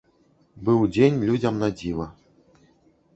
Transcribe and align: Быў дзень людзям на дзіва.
Быў 0.69 0.79
дзень 0.95 1.19
людзям 1.31 1.59
на 1.65 1.69
дзіва. 1.79 2.07